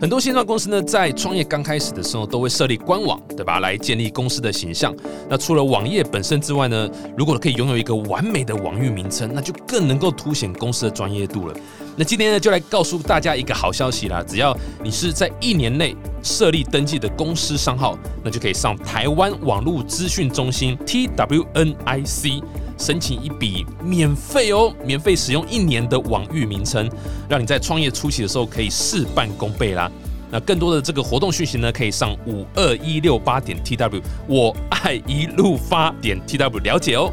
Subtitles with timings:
[0.00, 3.58] 很多线上公司呢，在创业刚开始的时候，都会设立官网，对吧？
[3.58, 4.94] 来建立公司的形象。
[5.28, 11.54] 那除了网页本身之外呢，如果可以拥有一个完美的网域名称，那就更能够凸显公司的专业度了。
[11.96, 14.22] 那今天呢，就来告诉大家一个好消息啦！
[14.24, 22.40] 只要你是在一年内设立登记的公司商号，那就可以上台湾网络资讯中心 （TWNIC）
[22.78, 26.88] 申请一笔免费哦，免费使用一年的网域名称，
[27.28, 29.90] 让你在创业初期的时候可以事半功倍啦。
[30.30, 37.12] 那更多的这个活动讯息呢，可以上五二一六八点 TW，我爱一路发点 TW 了解哦。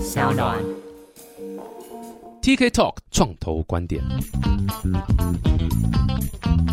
[0.00, 0.58] 小暖
[2.42, 4.02] TK Talk 创投观点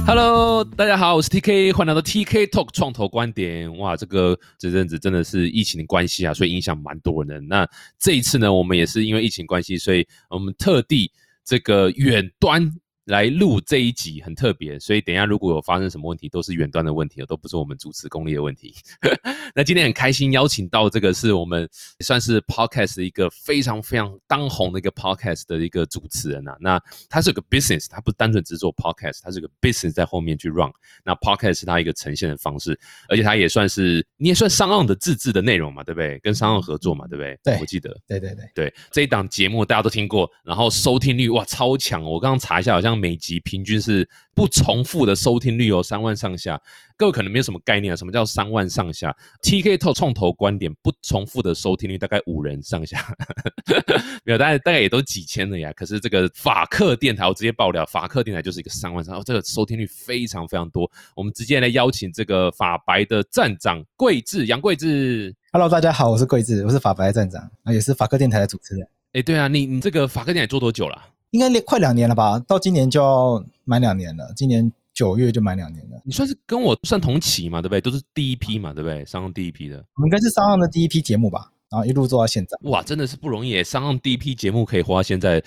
[0.04, 3.78] ，Hello，大家好，我是 TK，欢迎来到 TK Talk 创投观点。
[3.78, 7.40] 哇，这个这阵子真的是疫情的关系啊，所以影响蛮多人的。
[7.42, 7.70] 那
[8.00, 11.12] 这一次呢，我们也是因为疫情关系，所以我们特地
[11.46, 12.74] 这个远端。
[13.10, 18.76] 来录这一集很特别，所以等一下如果有发生什么问题，都是远端的问题都不是我们主持功力的问题。
[19.56, 21.68] 那今天很开心邀请到这个是我们
[22.02, 26.56] 算是 podcast 的一个非常非常当红的一个 podcast 的一个主持人啊。
[26.60, 30.70] 那他是个 business，他不单纯只做 podcast，他是个 business 在后面去 run。
[31.04, 36.20] 那 podcast 是他一个呈现的方式，而且他也算是你也算商岸的自制的内容嘛，对不对？
[36.20, 37.40] 跟商岸合作嘛，对不对？
[37.44, 37.90] 对，我记得。
[38.08, 42.99] 对对对对，这一档节目大家都听过，然后收听率哇超强，我刚刚查一下，好像。
[43.00, 46.60] 每集平均是不重复的收听率哦，三万上下。
[46.98, 53.16] 各位可能没有什么概念啊，什么叫三万上下？TK 透创投观点不重复的收听率大概五人上下，
[54.26, 55.72] 没有，大概大概也都几千了呀。
[55.78, 60.92] 可是这个法克电台，我直接爆料，法克电台就是一个三万上，这个收听率非常非常多。
[61.16, 65.34] 我们直接来邀请这个法白的站长桂智杨桂智。
[65.54, 68.86] Hello，大家好，我是桂智，我是法白的站长，啊，也是法克电台的主持人。
[69.14, 71.02] 哎，对啊，你你这个法克电台做多久了？
[71.32, 72.40] 应该快两年了吧？
[72.48, 74.32] 到今年就要满两年了。
[74.36, 76.02] 今年九月就满两年了。
[76.04, 77.82] 你算是跟我算同期嘛，对不对？
[77.82, 79.06] 都是第一批嘛，对不对？
[79.06, 81.52] 商岸第一批的，我们应该是商岸的第一批节目吧？
[81.70, 82.58] 然后一路做到现在。
[82.64, 83.64] 哇，真的是不容易！
[83.64, 85.40] 商岸第一批节目可以活到现在，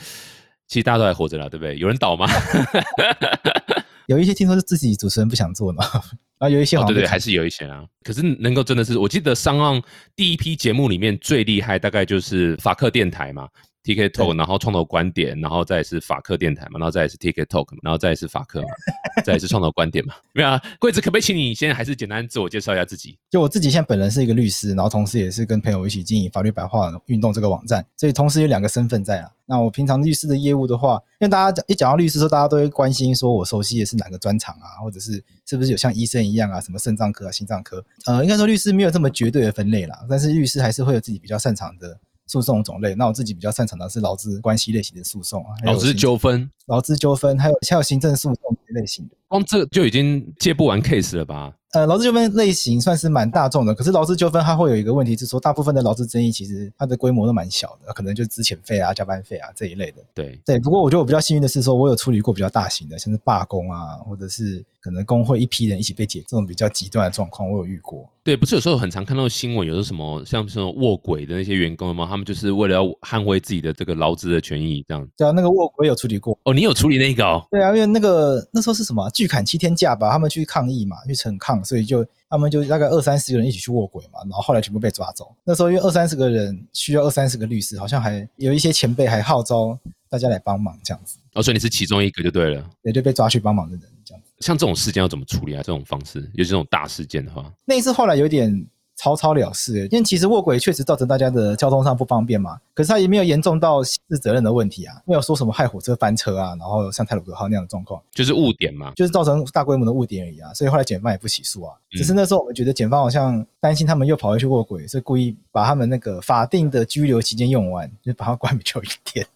[0.68, 1.76] 其实大家都还活着了，对不对？
[1.78, 2.26] 有人倒吗？
[4.06, 5.84] 有一些听说是自己主持人不想做嘛，
[6.38, 7.84] 然后有一些对对，还是有一些啊。
[8.04, 9.82] 可是能够真的是，我记得商岸
[10.14, 13.48] 第一批节目里面最厉害，大概就是法克电台嘛。
[13.84, 18.68] TK Talk，然后创投观点，然后再是法克电台嘛，然后再是 TK Talk，然后再是法克嘛，
[19.24, 20.14] 再是创投观点嘛。
[20.32, 23.18] 没有啊，贵子可不可以请你先还是简单自我介绍一下自己？
[23.30, 29.30] 就我自己现在本人是一个律师，然后同时也是跟朋友一起经营法律白话运动这个网站，所以同时有两个身份在啊。
[29.46, 37.84] 那我平常律师的业务的话，因为大家一讲到律师，说大家都会关心说我熟悉的是哪个专长啊，或者是是不是有像医生一样啊，什么肾脏科啊、心脏科？
[38.06, 41.98] 呃，应该说律师没有这么绝对的分类啦，但是律师还是会有自己比较擅长的。
[42.26, 51.52] 诉讼种类，那我自己比较擅长的是劳资关系类型的诉讼啊，劳资纠纷、劳资纠纷，还有还有行政诉讼类型的，光这就已经接不完 case 了吧？
[51.72, 60.02] 呃，劳资纠纷类型算是蛮大众的，可是劳资纠纷它会有一个问题是说，大部分的劳资争议其实它的规模都蛮小的，可能就资遣费啊、加班费啊这一类的。
[60.12, 68.06] 对对，不过我觉得我比较幸运的是说，我有处理过比较大型的，像是罢工啊，或者是可能工会一批人一起被解这种比较极端的状况，我有遇过。
[68.24, 72.06] 对，不是有时候很常看到新闻，有的什么像什么卧轨的那些员工吗？
[72.08, 75.08] 他们就是为了要捍卫自己的这个劳资的权益，这样。
[75.16, 76.38] 对啊，那个卧轨有处理过。
[76.44, 77.24] 哦，你有处理那个？
[77.24, 77.42] 哦？
[77.50, 79.10] 对啊，因为那个那时候是什么？
[79.10, 82.06] 拒砍七天假吧，他们去抗议嘛，去陈抗，所以就。
[82.32, 85.36] 他们就大概二三十个人一起去卧轨嘛，然后后来全部被抓走。
[85.44, 89.78] 那时候因为二三十个人需要二三十个律师，好像还有一些前辈还号召
[90.08, 91.18] 大家来帮忙这样子。
[91.34, 94.32] 哦，所以你是其中一个就对了，也就被抓去帮忙的人这样子。
[94.40, 95.58] 像这种事件要怎么处理啊？
[95.58, 98.66] 这种方式，尤其这种大事件的话，那一次后来有点。
[99.02, 119.26] 草草了事，因为其实卧轨确实造成大家的交通上不方便嘛，可是它也没有严重到刑事责任的问题啊，没有说什么害火车翻车啊，然后像泰鲁格号那样的状况，就是误点嘛，就是造成大规模的误点而已啊，所以后来检方也不起诉啊，只是那时候我们觉得检方好像担心他们又跑回去卧轨，所以故意把他们那个法定的拘留期间用完，就把它关比较一点。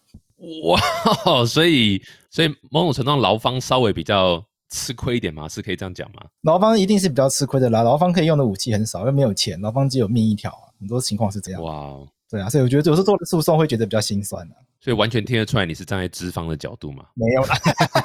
[0.63, 0.79] 哇，
[1.45, 4.41] 所以所以某种程度上劳方稍微比较。
[4.69, 5.47] 吃亏一点吗？
[5.47, 6.21] 是可以这样讲吗？
[6.41, 7.83] 劳方一定是比较吃亏的啦。
[7.83, 11.61] 劳方可以用的武器很少，又没有钱，劳方只有命一条，很多情况是这样。
[11.61, 11.97] 哇，
[12.29, 14.55] 对啊，所以我觉得有时候做诉讼会觉得比较心酸的。
[14.79, 17.05] 所以完全听得出来你是站在资方的角度嘛？
[17.15, 17.55] 没有啦，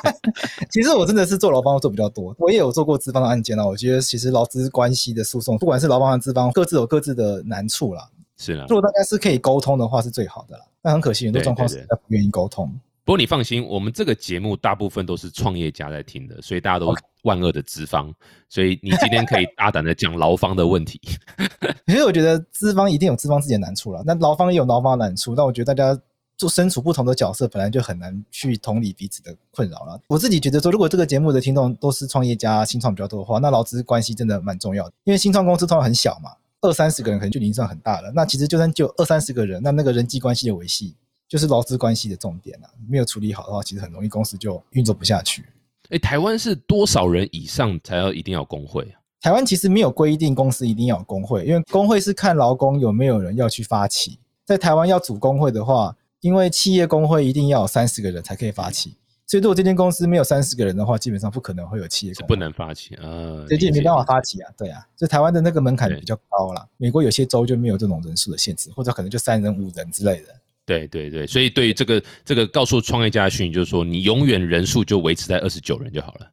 [0.70, 3.64] 其实我真的是做劳方做比较多，我也有做过资方的案件啦。
[3.66, 8.08] 我觉得其实劳资关系的诉讼，不管是劳方和资方，各自有各自的难处啦。
[8.38, 10.64] 是啦，如果大家是可以沟通的话，是最好的啦。
[10.80, 12.72] 但很可惜，很多状况是不愿意沟通。
[13.04, 18.14] 不过你放心，我们这个节目大部分都是创业家在听的，所以大家都万恶的资方，
[18.48, 21.00] 所以你今天可以大胆的讲劳方的问题。
[21.86, 25.34] 其实我觉得资方一定有资方自己的难处了，那劳方也有劳方的难处。
[25.34, 26.00] 但我觉得大家
[26.36, 30.00] 做身处不同的角色，本来就很难去同理彼此的困扰了。
[30.06, 38.12] 我自己觉得说，如果这个节目的听众都是创业家、新创比较多的话，那劳资关系真的蛮重要的，因为新创公司通常很小嘛，二三十个人可能就已经算很大了。
[38.14, 40.94] 那其实就算就二三十个人，那那个人际关系的维系。
[41.32, 45.46] 就是劳资关系的重点啊，没有处理好的话，其实很容易公司就运作不下去。
[45.88, 49.00] 哎，台湾是多少人以上才要一定要工会啊？
[49.18, 54.18] 台湾其实没有规定公司一定要有工会，因为工会是看劳工有没有人要去发起。
[54.44, 64.52] 在台湾要组工会的话，因为企业工会一定要有三十个人才可以发起，所以如果这间公司没有三十个人的话，基本上不可能会有企业工会，不能发起啊，这就没办法发起啊。
[64.58, 66.68] 对啊，就台湾的那个门槛比较高啦。
[66.76, 70.41] 美国有些州就没有这种人数的限制，或者可能就三人、五人之类的。
[70.64, 76.30] 对对对，所以对于这个这个告诉创业家的讯息就是说，你永远人数就维持在二十九人就好了，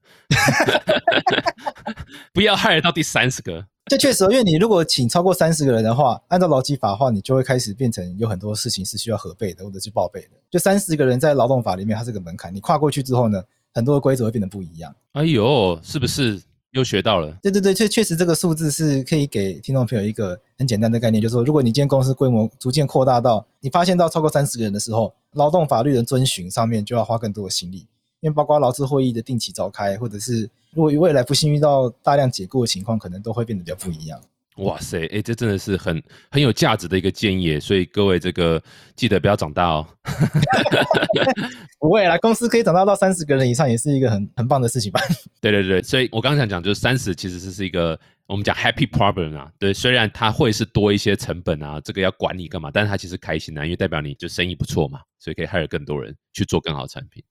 [2.32, 3.66] 不要害到第三十个。
[3.88, 10.30] 这确实，因为你如果请超过三十个人的话，按照劳基法的话，你就会开始变成有很多事情是需要核备的或者是报备的。
[10.52, 13.42] 就三十个人在劳动法里面，它是个门槛，你跨过去之后呢，
[13.74, 14.96] 很多的规则会变得不一样。
[15.14, 16.40] 哎呦，是不是？
[16.72, 27.88] 又学到了，对对对，确确实这个数字是可以给听众朋友一个很简单的概念，就是说，如果你今天公司规模逐渐扩大到你发现到超过三十个人的时候，劳动法律的遵循上面就要花更多的心力，
[28.20, 34.22] 因为包括劳资会议的定期召开，或者是如果未来不幸遇到大量解雇的情况，可能都会变得比较不一样。
[34.60, 36.02] 哇塞，哎，这真的是很
[36.32, 38.62] 很有价值的一个建议，所以各位这个
[38.96, 39.88] 记得不要长大哦。
[41.80, 45.00] 不会啦，公司可以长大到三十个人以上，也是一个很很棒的事情吧？
[45.42, 47.98] 对对对，所以我刚刚想讲，就是三十其实是是一个
[48.28, 49.50] 我们讲 happy problem 啊。
[49.58, 57.24] 对，虽然它会是多一些成本啊，这个要管理干嘛，但是它其实开心啊，因为代表你就生意不错嘛，所以可以 hire 更多人去做更好的产品。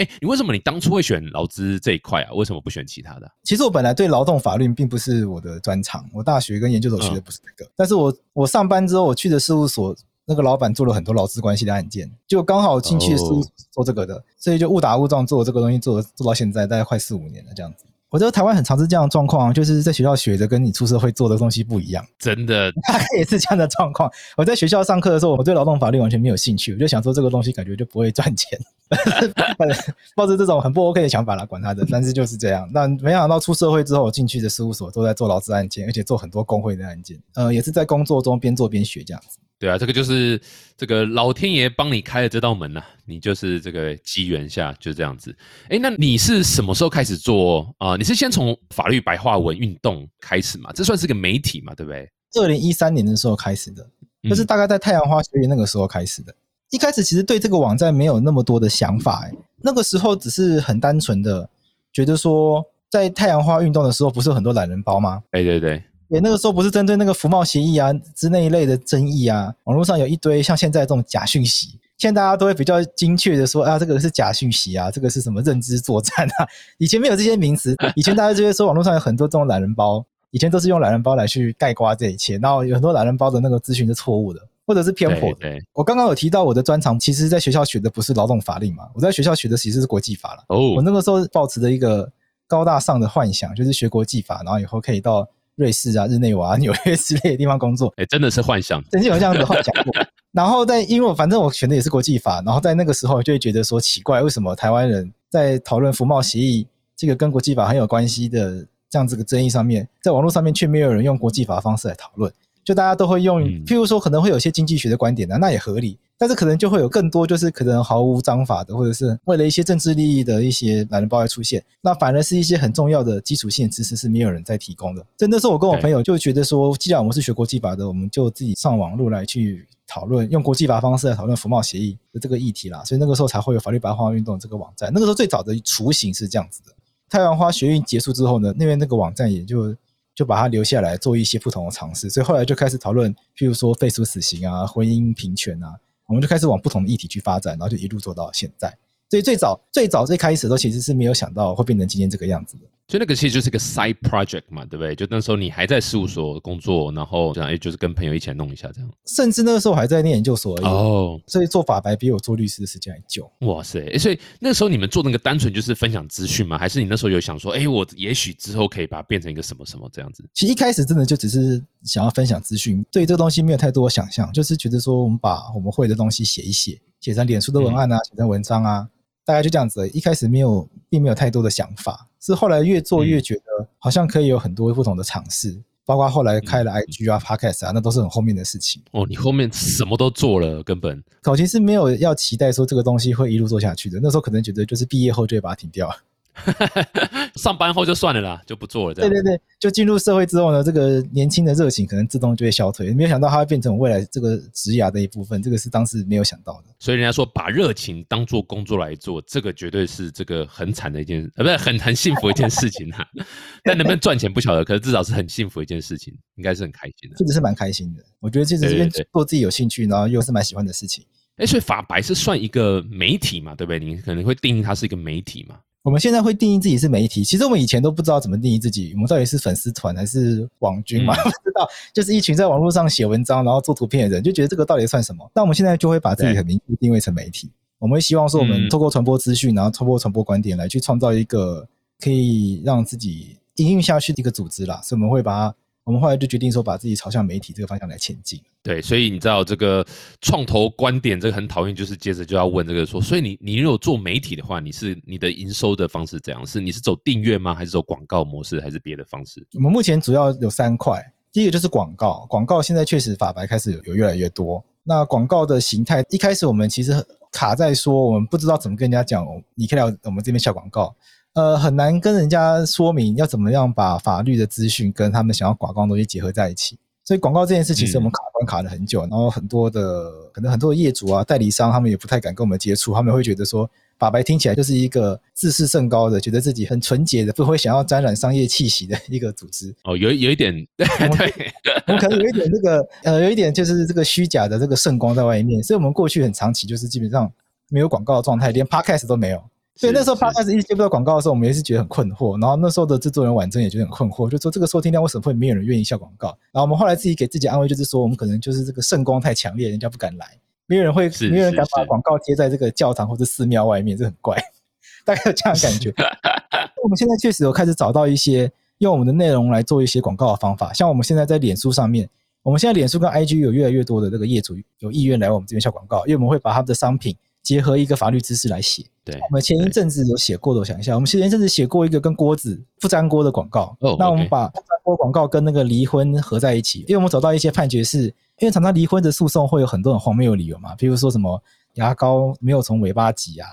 [0.00, 2.32] 哎，你为什么你当初会选劳资这一块啊？
[2.32, 3.30] 为什么不选其他的？
[3.44, 7.70] 其实我本来对劳动法律并不是我的专长，我大学跟研究所学的不是这个。
[7.76, 9.94] 但是我我上班之后，我去的事务所，
[10.24, 17.84] 那个老板做了很多劳资关系的案件，就刚好进去的事务所做这个的，所以就误打误撞做这个东西，做做到现在大概快四五年了这样子。
[18.08, 22.04] 我觉得台湾很常是这样的状况，就是在学校学的跟你出社会做的东西不一样。
[22.18, 24.10] 真的，大概也是这样的状况。
[24.36, 28.58] 我在学校上课的时候，我对劳动法律完全没有兴趣，我就想说这个东西感觉就不会赚钱，
[30.14, 31.86] 抱着这种很不 OK 的想法来管他的。
[31.90, 32.68] 但是就是这样。
[32.72, 37.20] 那没想到出社会之后，进去的事务所都在做劳资案件，而且做很多工会的案件。
[37.34, 39.38] 呃，也是在工作中边做边学这样子。
[39.58, 40.40] 对啊，这个就是
[40.74, 45.36] 这个老天爷帮你开了这道门呐，你就是这个机缘下就这样子。
[45.68, 47.94] 哎，那你是什么时候开始做啊？
[47.94, 50.72] 你是先从法律白话文运动开始嘛？
[50.72, 52.10] 这算是个媒体嘛，对不对？
[52.36, 53.86] 二零一三年的时候开始的，
[54.22, 56.34] 就是大概在太阳花学院那个时候开始的。
[56.70, 59.32] 一开始其实对这个网站没有那么多的想法，哎，
[59.62, 61.48] 那个时候只是很单纯的
[61.92, 65.22] 觉得说，在太阳花运动的时候，不是有很多懒人包吗？
[65.32, 65.82] 对对对。
[66.08, 76.46] 也那个时候不是针对那个服贸协议啊之那一类的争议啊，网络上有一堆像现在这种假讯息，现在大家都会比较精确的说啊，这个是假讯息啊，这个是什么认知作战啊？
[76.78, 84.40] 以前没有这些名词，以前大家就会说网络上有很多这种懒人包，以前都是用懒人包来去盖刮这一切，然后有很多懒人包的那个资讯是错误的，
[84.70, 85.58] 或者是偏颇的。
[85.72, 90.44] 我刚刚有提到我的专长，其实在学校学的不是劳动法令嘛，我在学校学的其实是国际法了。
[90.46, 92.08] 哦，我那个时候抱持的一个
[92.46, 95.28] 高大上的幻想，就是学国际法，然后以后可以到。
[95.56, 99.92] 瑞士啊、日内瓦、 纽约之类的地方工作，哎，真的是幻想，曾经有这样子幻想过。
[100.32, 112.32] 然后在，因为我反正我选的也是国际法，然后在那个时候就会觉得说奇怪，为什么台湾人在讨论服贸协议这个跟国际法很有关系的这样子个争议上面，在网络上面却没有人用国际法的方式来讨论，
[112.70, 115.98] 就大家都会用，譬如说可能会有些经济学的观点呢，那也合理。
[116.16, 121.60] 但是可能就会有更多，就是可能毫无章法的，或者是为了一些政治利益的一些懒人包会出现。
[121.80, 125.04] 那反而是一些很重要的基础性知识是没有人在提供的。
[125.16, 132.84] 真的是我跟我朋友就觉得说，既然我们是学国际法的，我们就自己上网络来去讨论，用国际法方式来讨论服贸协议的这个议题啦。
[132.84, 134.92] 所以那个时候才会有法律白话运动这个网站。
[134.94, 136.70] 那个时候最早的雏形是这样子的。
[137.08, 139.74] 太阳花学运结束之后呢，那边那个网站也就
[140.14, 142.10] 就把它留下来做一些不同的尝试。
[142.10, 145.74] 所以后来就开始讨论，譬如说废除死刑啊，婚姻平权啊。
[146.06, 148.76] 我们就开始往不同的议题去发展，然后就一路做到现在。
[149.08, 152.62] 所以最早最早最开始的时候，其实是没有想到会变成今天这个样子的。
[152.90, 154.96] 所以那个其实就是个 side project 嘛，对不对？
[154.96, 158.90] 就那时候你还在事务所工作，然后这样哎，就是跟朋友一起来弄一下这样。
[159.06, 161.20] 甚至那个时候还在念研究所而已哦。
[161.28, 163.30] 所以做法白比我做律师的时间还久。
[163.42, 163.96] 哇塞！
[163.96, 166.58] 所以那时候你们做那个单纯就是分享资讯吗？
[166.58, 170.28] 还是你那时候有想说，哎，我也许之后可以把它变成一个什么什么这样子？
[170.34, 178.88] 其实一开始真的就只是想要分享资讯，对这个东西没有太多想象，就是觉得说我们把我们会的东西写一写，写成脸书的文案啊，写成文章啊，
[179.30, 179.88] 大概就这样子。
[179.90, 183.42] 一开始没有，并没有太多的想法，是后来越做越觉得
[183.78, 188.82] 好像可以有很多不同的尝试，包括后来开了 IG 啊、Podcast 啊，那都是很后面的事情。
[188.90, 194.00] 哦，你后面什么都做了，根本考其实没有要期待说这个东西会一路做下去的。
[194.02, 195.88] 那时候可能觉得就是毕业后就会把它停掉。
[197.36, 198.94] 上班后就算了啦，就不做了。
[198.94, 202.92] 对对对，就进入社会之后呢，这个年轻的热情可能自动就会消退。
[202.94, 206.74] 没有想到它会变成未来这个职涯的一部分，这个是当时没有想到的。
[206.78, 213.06] 所以人家说把热情当做工作来做，这个绝对是这个很惨的一件，呃，不是很很幸福一件事情哈。
[213.62, 217.16] 但能不能赚钱不晓得，可是至少是很幸福一件事情，应该是很开心的。
[217.16, 221.04] 这个是蛮开心的，我觉得这是因为做自己有兴趣，然后又是蛮喜欢的事情。
[221.36, 223.78] 哎，所以法白是算一个媒体嘛，对不对？
[223.78, 225.58] 你可能会定义它是一个媒体嘛。
[225.82, 231.14] 我们现在会定义自己是媒体，其实我们以前都不知道怎么定义自己，我们到底是粉丝团还是网军嘛？
[231.24, 235.30] 不知道，就是一群在网络上写文章然后做图片的人，就觉得这个到底算什么？
[235.34, 241.66] 那我们现在就会把自己很明确定位成媒体，我们会希望说，我们透过传播资讯，然后透过传播观点来去创造一个
[241.98, 245.54] 可以让自己营运下去的一个组织啦，所以我们会把它。
[245.84, 248.40] 我们后来就决定说，把自己朝向媒体这个方向来前进。
[248.62, 249.84] 对，所以你知道这个
[250.20, 256.46] 创投观点，这个很讨厌，就是接着就要问这个说，所以你你如果做媒体的话，你是你的营收的方式怎样？
[256.46, 257.54] 是你是走订阅吗？
[257.54, 258.60] 还是走广告模式？
[258.60, 259.44] 还是别的方式？
[259.54, 264.62] 我们目前主要有三块，第一个就是广告，广告现在确实法白开始有越来越多。
[264.82, 266.92] 那广告的形态，一开始我们其实
[267.32, 270.94] 卡在说，我们不知道怎么跟人家讲，你可以来我们这边下广告。
[271.34, 276.78] 呃，很难跟人家说明要怎么样把法律的资讯跟他们想要广告的东西结合在一起。
[277.04, 283.68] 所以广告这件事，其实我们卡关卡了很久，然后很多的可能很多的业主啊、代理商，他们也不太敢跟我们接触，他们会觉得说
[283.98, 289.74] 法白听起来就是一个自视甚高的，觉得自己很纯洁的，不会想要沾染商业气息的一个组织。
[289.84, 290.86] 哦，有有一点，对，
[291.88, 295.60] 我们可能有一点这个呃，有一点就是这个虚假的这个圣光在外面。
[295.62, 297.32] 所以我们过去很长期就是基本上
[297.70, 299.42] 没有广告的状态，连 podcast 都没有。
[299.80, 302.38] 所以那时候刚开始一接不到广告的时候，我们也是觉得很困惑。
[302.38, 306.28] 然后那时候的制作人婉珍也觉得很困惑，就说这个收听量为什么会没有人愿意下广告？
[306.52, 310.26] 然后我们后来自己给自己安慰，就是说我们可能就是这个圣光太强烈，人家不敢来，
[310.66, 314.36] 没有人会，没有人敢把广告贴在这个教堂或者寺庙外面，这很怪，
[315.02, 315.90] 大概有这样感觉。
[316.84, 322.06] 我们现在确实有开始找到一些用我们的内容来做一些广告的方法，像我们现在在脸书上面，
[322.42, 327.16] 我们现在脸书跟 IG 有越来越多的这个业主有意愿来我们这边下广告，因为我们会把他们的商品。
[327.42, 328.84] 结合一个法律知识来写。
[329.04, 333.76] 对，我们前一阵子有写过的，我想一下，我们前一阵子写过一个跟锅子不粘锅的广告。
[333.80, 338.04] 哦，那我们把不粘锅广告跟那个离婚合在一起，因为我们找到一些判决是，
[338.38, 341.42] 因为常常离婚的诉讼会有很多很荒谬的理由嘛，比如说什么
[341.74, 343.48] 牙膏没有从尾巴挤啊。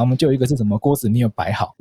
[0.00, 1.74] 然后我们就有一个是什么锅子没有摆好，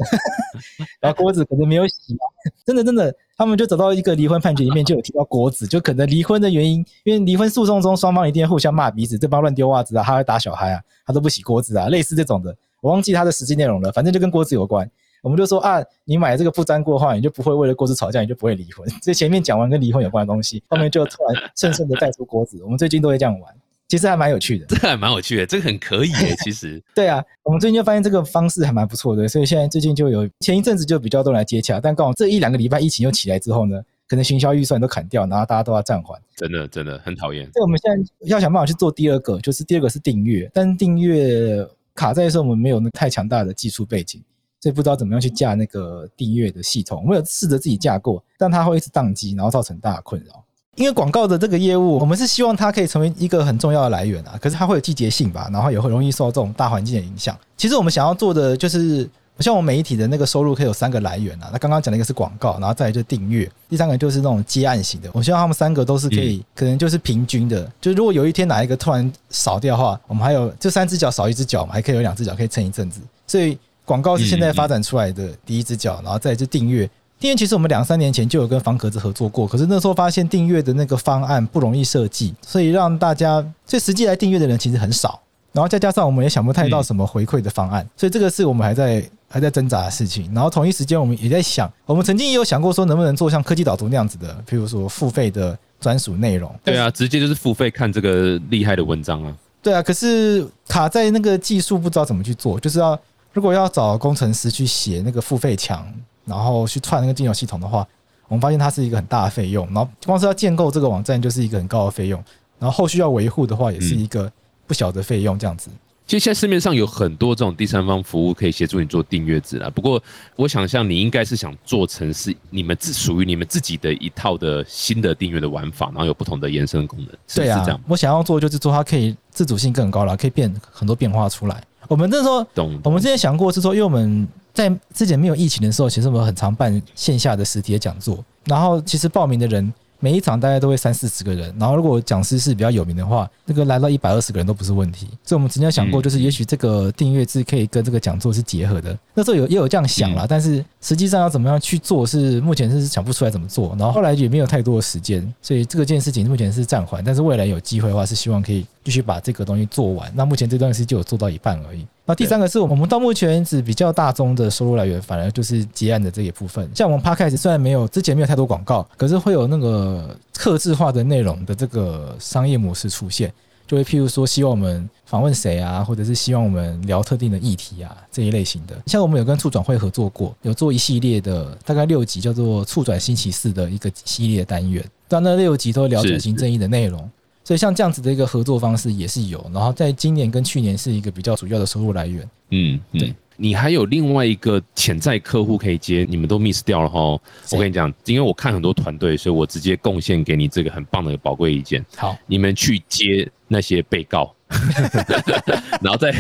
[1.00, 2.18] 然后锅子可能没有洗，
[2.66, 14.90] 真的真的，他们就走到一个离婚判决里面就有提到锅子，就可能离婚的原因，因为离婚诉讼中双方一定会互相骂彼此，这帮乱丢袜子啊，他会打小孩啊，他都不洗锅子啊，类似这种的，我忘记他的实际内容了，反正就跟锅子有关。
[15.22, 18.86] 我们就说啊，你买这个不粘锅的话，你就不会为了锅子吵架，你就不会离婚。
[19.02, 22.62] 这前面讲完跟离婚有关的东西，后面就突然顺顺的带出锅子。
[22.64, 23.56] 我们最近都会这样玩。
[23.90, 26.36] 其实还蛮有趣的，这还蛮有趣的，这个很可以诶。
[26.44, 36.22] 其实， 对啊，我们最近就发现这个方式还蛮不错的，所以现在最近就有前一阵子就比较多人来接洽，但刚好这一两个礼拜疫情又起来之后呢，可能行销预算都砍掉，然后大家都要暂缓。
[36.36, 37.44] 真的，真的很讨厌。
[37.52, 44.22] 所以我们现在要想办法去做第二个，就是第二个是订阅，但订阅卡在的时候，我们没有那太强大的技术背景，
[44.62, 47.02] 所以不知道怎么样去架那个订阅的系统。
[47.04, 50.44] 我们有试着自己架过，但它会一直宕机，然后造成大的困扰。
[50.80, 54.40] 因为广告的这个业务，我们是希望它可以成为一个很重要的来源啊。
[54.42, 57.38] 可是它会有季节性吧，然后也会容易受这种大环境的影响。
[57.58, 59.06] 其实我们想要做的就是，
[59.40, 61.50] 像我们媒体的那个收入可以有三个来源啊。
[61.52, 65.10] 那刚刚讲的一个是广告，然后再来就订阅，第三个就是那种接案型的。
[65.12, 67.70] 我希望他们三个都是可以，可能就是平均的。
[67.82, 73.02] 就如果有一天哪一个突然少掉的话，我们还有就三只脚少一只脚嘛，还可以有两只脚可以撑一阵子。
[73.28, 76.90] 所以广告是现在发展出来的第一只脚，然后再就订阅。
[77.20, 85.20] 订阅其实我们两三年前就有跟方格子合作过，可是那时候发现订阅的那个方案不容易设计，所以让大家最实际来订阅的人其实很少。
[85.52, 90.32] 然后再加上我们也想不太到什么回馈的方案，所以这个是我们还在还在挣扎的事情。
[90.34, 96.54] 然后同一时间我们也在想，我们曾经也有想过说能不能做像科技导读那样子的，譬如说付费的专属内容。
[96.64, 99.36] 对啊，直接就是付费看这个厉害的文章啊。
[99.62, 102.98] 对啊，可是卡在那个技术不知道怎么去做，就是要
[103.34, 105.86] 如果要找工程师去写那个付费墙。
[106.30, 107.86] 然后去串那个金融系统的话，
[108.28, 109.66] 我们发现它是一个很大的费用。
[109.74, 112.24] 然后光是要建构这个网站就是一个很高的费用，
[112.60, 114.32] 然后后续要维护的话也是一个
[114.68, 115.38] 不小的费用。
[115.38, 115.70] 这样子，
[116.06, 119.70] 其实现在市面上有很多这种第三方服务可以协助你做订阅制啊。
[119.70, 120.02] 不过
[120.36, 127.10] 我想象你应该是想做成是你们自属于你们自己的一套的新的订阅的玩法，然后有不同的延伸功能。
[127.34, 129.16] 对啊，这样我想要做就是做它可以。
[129.32, 131.64] 自主性更高了，可以变很多变化出来。
[131.88, 145.08] 我们那时候，懂我们之前想过是说，因为我们在之前没有疫情的时候，其实我们很常办线下的实体的讲座，然后其实报名的人每一场大概都会三四十个人，然后如果讲师是比较有名的话，那个来到一百二十个人都不是问题。
[145.26, 148.98] 所以我们曾经想过，嗯就是也许这个订阅制可以跟这个讲座是结合的。
[149.14, 153.76] 那时候有也有这样想啦，但是实际上要怎么样去做，是目前是想不出来怎么做。
[153.78, 157.04] 然后后来也没有太多的时间，所以这个件事情目前是暂缓。
[157.04, 160.12] 但是未来有机会的话，是希望可以必须把这个东西做完。
[160.16, 161.86] 那目前这段时间就有做到一半而已。
[162.08, 166.68] 那第三个是我们到目前为止比较大宗的收入来源，反而就是结案的这一部分。
[166.74, 173.32] 像我们 Podcast 虽然没有之前没有太多广告，可是会有那个克制化的内容的这个商业模式出现，
[173.68, 178.76] 就会譬如说希望我们访问谁啊，或者是希望我们聊特定的议题啊这一类型的。
[178.88, 187.08] 像我们有跟促转会合作过，有做一系列的大概六集叫做“促转星期四”的一个系列单元，但那六集都聊转型正义的内容。
[187.50, 192.24] 所以像这样子的一个合作方式也是有，然后在今年跟去年是一个比较主要的收入来源。
[192.52, 193.16] 嗯，嗯对。
[193.38, 197.00] 你还有另外一个潜在客户可以接，你们都 miss 掉了哈。
[197.00, 201.84] 我跟你讲，因为我看很多团队，所以我直接贡献给你这个很棒的宝贵意见。
[201.98, 204.34] 好，你们去接那些被告，
[205.82, 206.16] 然后在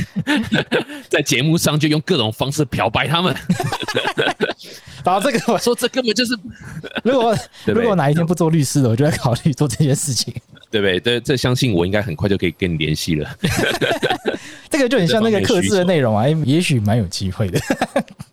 [1.07, 3.33] 在节目上就用各种方式漂白他们，
[5.05, 6.37] 然后这个我说这根本就是
[7.03, 7.33] 如果
[7.65, 10.33] 如果哪一天不做律师了，我就在考虑做这件事情。
[10.71, 10.99] 对不对？
[10.99, 13.27] 这这相信我应该很快就可以跟你联系了。
[14.69, 17.59] 这个就很像那个克制的内容啊，也许蛮有机会的。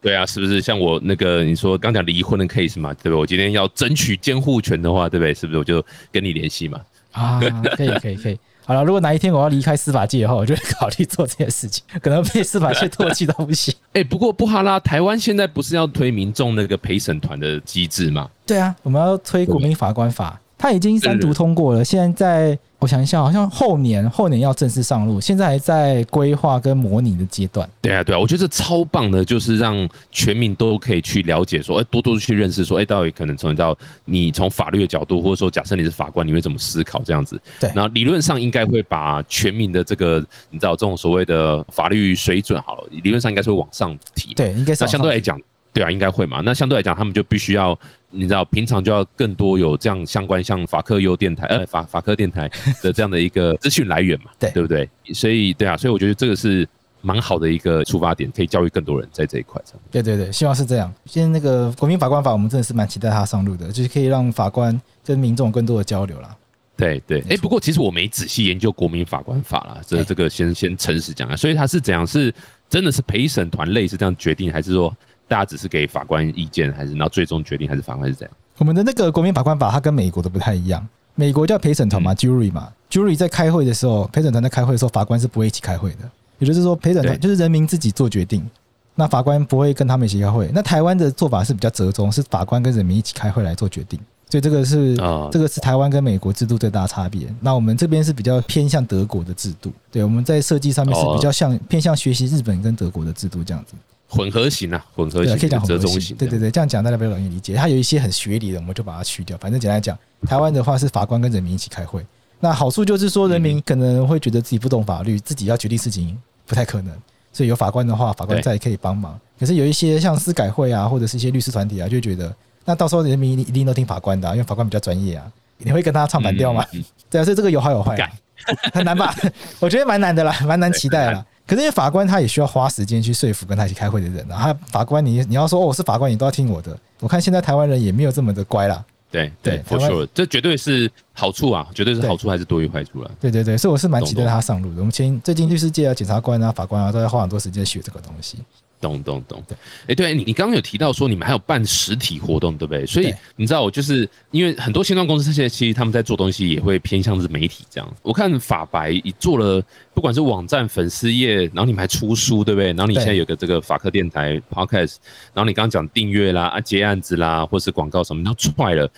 [0.02, 3.14] 对啊，是不是像我那个你说刚讲离婚的 case 嘛，对不对？
[3.14, 5.32] 我今天要争取监护权的话，对不对？
[5.32, 6.78] 是不是我就跟你联系嘛？
[7.12, 7.40] 啊，
[7.74, 8.38] 可以可以可以。
[8.66, 13.72] 好了，如果哪一天我要离开司法界的话，我就会考虑做这件事情，可能被司法界唾弃到不行。
[13.94, 18.28] 哎、不过布哈拉台湾现在不是要推民众那个陪审团的机制吗？
[18.44, 27.68] 对啊，我们要推国民法官法，他已经三读通过了，现在在我想一下，好像后年后年要正式上路，现在还在规划跟模拟的阶段。
[27.80, 37.40] 对啊，对啊，我觉得这超棒的，就是让全民都可以去了解，说，哎，多多去认识，说，哎，到底可能从到你从法律的角度，或者说假设你是法官，你会怎么思考这样子？
[37.58, 45.40] 对然后理论上应该会把全民的这个，你知道这种所谓的法律水准，好了，理论上应该是会往上提。，对，应该是那相对来讲，
[45.72, 46.42] 对啊，应该会嘛。
[46.44, 47.78] 那相对来讲，他们就必须要，
[48.16, 52.50] 你知道，平常就要更多有这样相关，像法科优电台，呃，法法科电台
[52.82, 54.88] 的这样的一个资讯来源嘛，对对不对？
[55.14, 56.66] 所以，对啊，所以我觉得这个是
[57.02, 59.78] 蛮好的一个出发点，可以教育更多人在这一块上。
[59.90, 60.92] 对对对，希望是这样。
[61.04, 66.34] 现在那个国民法官法，我们真的是蛮期待他上路的，就是可以让法官跟民众更多的交流啦。
[66.76, 72.06] 对对，哎、不过其实我没仔细研究国民法官法啦，这哎这个先先诚实讲啊，所以他是怎样？
[72.06, 72.34] 是
[72.68, 74.94] 真的是陪审团类是这样决定，还是说
[75.28, 78.36] 大家只是给法官意见，还是然后最终决定，还是法官是怎样？
[78.58, 80.86] 我们的那个国民法官法，它跟美国的不太一样。
[81.14, 86.08] 美国叫陪审团嘛、嗯 j u r y 嘛，jury 在开会的时候，陪审团在开会的时候，法官是不会一起开会的。
[86.38, 88.46] 也就是说，陪审团就是人民自己做决定，
[88.94, 90.50] 那法官不会跟他们一起开会。
[90.54, 93.98] 那台湾的做法是比较折中，是法官跟人民一起开会来做决定。
[94.28, 97.32] 所以这个是、啊这个是台湾跟美国制度最大的差别。
[97.40, 103.74] 那我们这边是比较偏向德国的制度，对，我们在设计上面是比较像、偏向学习日本跟德国的制度这样子。
[104.08, 107.54] 混合型啊，混合型可以讲混合型折中型，对对对，这样讲大家比较容易理解。
[107.54, 109.36] 它有一些很学理的，我们就把它去掉。
[109.38, 112.04] 反正简单讲，台湾的话是法官跟人民一起开会。
[112.38, 116.94] 那好处就是说，人民可能会觉得自己不懂法律，自己要决定事情不太可能，
[117.32, 119.18] 所以有法官的话，法官对在可以帮忙。
[119.40, 125.26] 可是有一些像司改会啊，或者是一些律师团体啊，就会觉得那到时候人民一定都听法官的啊、因为法官比较专业啊。
[125.58, 126.62] 你会跟他唱反调吗？
[126.74, 128.10] 嗯嗯对啊，所以这个有好有坏啊，
[128.74, 129.14] 很难吧？
[129.58, 131.26] 我觉得蛮难的啦，蛮难期待的啦。
[131.46, 136.76] 可是因为法官他也需要花时间去说服跟他一起开会的人啊，他法官你你要说哦我是法官，你都要听我的。
[137.00, 138.84] 我看现在台湾人也没有这么的乖啦。
[139.08, 143.10] 对对湾 sure，这绝对是好处啊，绝对是好处，还是多于坏处了。
[143.20, 144.78] 对对对，所以我是蛮期待他上路的。
[144.78, 148.38] 我们前最近律师界啊、检察官啊、法官啊，都在花很多时间学这个东西。
[148.80, 149.42] 懂懂懂，
[149.86, 152.84] 哎，对你你刚刚有提到说你们还有办实体活动，对不对？
[152.86, 157.96] 所以你知道，我就是因为很多新创公司现在其实他们在做东西也会偏向是媒体这样。
[158.02, 159.62] 我看法白你做了，
[159.94, 162.68] 不管是网站、粉丝页，然后你们还出书，对不对？
[162.68, 164.96] 然后你现在有个这个法科电台 podcast，
[165.32, 168.90] 然后你刚刚讲订阅啦、啊接案子啦，或是广告什么，你都踹了。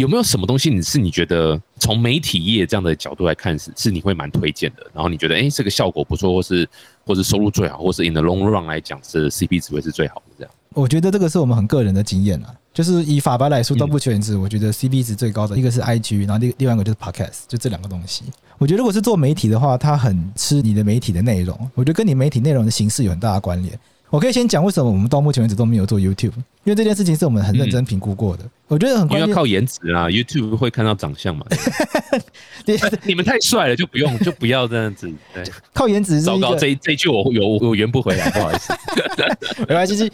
[0.00, 4.86] 有没有什么东西你是你觉得从媒体业这样的角度来看是是你会蛮推荐的？
[4.94, 6.68] 然后你觉得哎、诶这个效果不错，或是
[7.04, 10.52] 或是收入最好，或是 in the long run 来讲是 CP 值会是最好的这样。
[10.72, 18.24] 我觉得这个是我们很个人的经验啊，就是以法白来说，到目前为止，我觉得 CP 值最高的一个是 IG，然后另另外一个就是 Podcast，就这两个东西。
[18.56, 23.78] 我觉得如果是做媒体的话，它很吃你的媒体的内容，我觉得跟你媒体内容的形式有很大的关联。
[24.10, 26.32] 我可以先讲为什么我们到目前为止都没有做 YouTube，
[26.64, 28.44] 因为这件事情是我们很认真评估过的。
[28.70, 29.28] 我觉得很因为关键。
[29.28, 31.44] 要靠颜值啊，YouTube 会看到长相嘛。
[32.64, 35.12] 你 你们太帅了，就不用就不要这样子。
[35.34, 38.72] 对，靠颜值是糟糕，这一这一句我有我圆不回来，不好意思。
[39.66, 40.12] 没关系，就是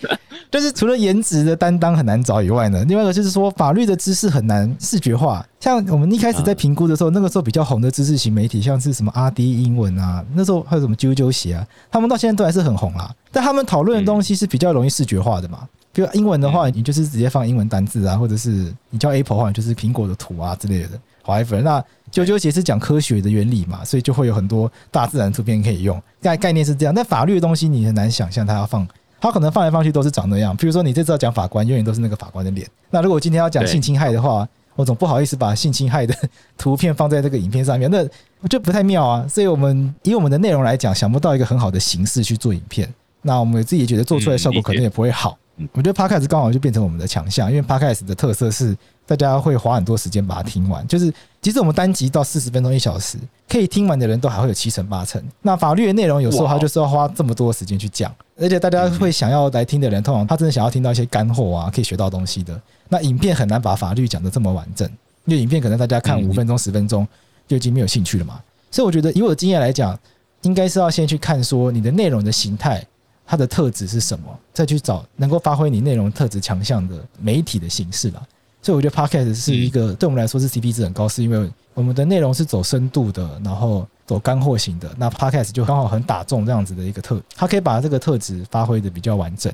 [0.52, 5.46] 就是除了颜值的担当很难找以外呢，另外一个就是说法律的知识很难视觉化。
[5.60, 13.12] 像我们一开始在评估的时候，那个时候比较红的知识型媒体，像是什么阿迪英文啊，那时候还有什么啾啾鞋啊，他们到现在都还是很红啦。
[13.32, 15.68] 但他们讨论的东西是比较容易视觉化的嘛。
[15.96, 20.90] 比如英文的话，你就是直接放英文单字啊，或者是你叫 Apple 的话，就是苹果的图啊之类的。
[21.24, 21.80] however，那
[22.12, 25.98] 啾啾鞋是讲科学的原理嘛，所以就会有很多大自然图片可以用。
[26.20, 28.86] 概概念是这样，但法律的东西你很难想象它要放，
[29.18, 30.54] 它可能放来放去都是长那样。
[30.54, 32.68] 比如说你这次要讲法官，永远都是那个法官的脸。
[32.90, 36.14] 那如果今天要讲性侵害的话，我总不好意思把性侵害的
[36.58, 38.06] 图片放在这个影片上面，那
[38.42, 39.26] 我觉得不太妙啊。
[39.26, 42.86] 所以我们以我们的内容来讲，想不到一个很好的形式去做影片。
[43.22, 45.30] 那我们自己也觉得做出来的效果可能也不会好。
[45.32, 53.16] 嗯我觉得 podcast 刚好就变成我们的强项，因为 podcast 的特色是大家会花很多时间把它听完，就是其实我们单集到四十分钟一小时，
[53.48, 55.22] 可以听完的人都还会有七成八成。
[55.40, 62.60] 那法律的内容有时候哇它就是要花这么多时间去讲，而且大家会想要来听的人，通常他真的想要听到一些干货啊，可以学到东西的。
[62.90, 64.86] 那影片很难把法律讲的这么完整，
[65.24, 67.08] 因为影片可能大家看嗯五分钟、十分钟
[67.48, 68.40] 就已经没有兴趣了嘛。
[68.70, 69.98] 所以我觉得以我的经验来讲，
[70.42, 72.84] 应该是要先去看说你的内容的形态。
[73.26, 78.22] 它的特质是什么，再去找能够发挥你内容特质强项的媒体的形式啦。
[78.62, 84.92] 所以我觉得 podcast 是一个、对我们来说是 CP 值很高，是因为我们的内容是走深度的，然后走干货型的。
[84.96, 89.52] 那 podcast 就刚好很打中这样子的一个特，它可以把这个特质发挥的比较完整。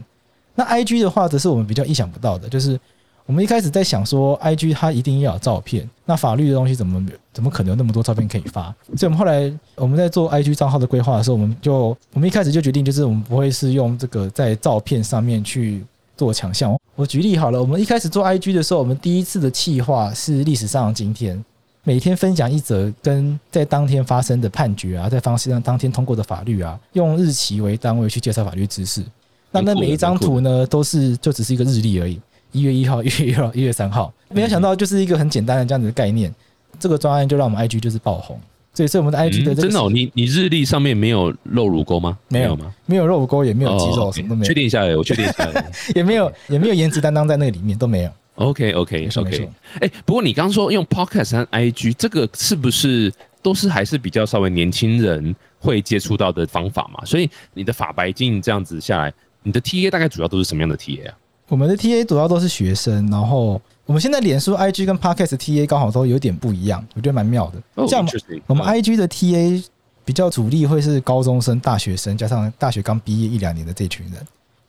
[0.54, 2.78] 那 IG 的话，则是我们比较意想不到的，就是
[3.24, 8.74] 我们一开始在想说，IG 它一定要有照片，那法律的东西怎么怎么可能有那么多照片可以发？
[8.96, 15.84] 所以我们后来我们在做 IG 账号的规划的时候，我们就我们一开始就决定，就是我们不会是用这个在照片上面去
[16.16, 16.76] 做强项。
[16.94, 21.42] 我举例好了，我们一开始做 IG 的时候，我们第一次的企划是历史上的今天。
[21.84, 29.04] 每天分享一则跟在当天发生的判决啊，在方式上当天通过的法律啊，用日期为单位去介绍法律知识。
[29.50, 32.20] 那那每一张图呢，都是就只是一个日历而已。
[32.52, 36.32] 一月一号、一月一号、一月三号， 没有想到就是一个很简单的这样子的概念。
[36.78, 38.40] 这个专案就让我们 IG 就是爆红，
[38.72, 42.18] 所以所以我们的 IG 的这个嗯真的、哦，你你日历上面没有露乳沟吗？
[42.28, 42.74] 没有吗？
[42.86, 45.70] 没有肉沟，也没有肌肉，哦什么都没有，确定一下来，我 确定一下来。
[45.94, 48.10] 也没有也没有颜值担当在那个里面都没有。
[48.36, 49.46] OK OK 没错。
[49.80, 53.12] 哎，不过你刚刚说用 Podcast 和 IG，这个是不是
[53.42, 57.04] 都是还是比较稍微年轻人会接触到的方法嘛？
[57.04, 59.12] 所以你的法白镜这样子下来，
[59.42, 61.14] 你的 TA 大概主要都是什么样的 TA 啊？
[61.52, 67.58] 我们的 TA 主要都是学生，然后我们现在脸书、IG 跟 Podcast TA 刚好都有点不一样，我觉得蛮妙的。
[67.74, 69.62] 哦像我们 interesting 我们嗯 IG 的 TA
[70.02, 74.14] 比较主力会是高中生、大学生，加上大学刚毕业一两年的这群人，